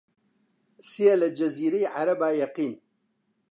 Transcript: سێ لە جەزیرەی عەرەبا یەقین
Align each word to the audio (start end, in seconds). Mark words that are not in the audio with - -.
سێ 0.89 1.11
لە 1.21 1.27
جەزیرەی 1.37 1.91
عەرەبا 1.95 2.29
یەقین 2.41 2.73